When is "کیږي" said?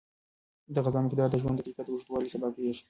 2.57-2.79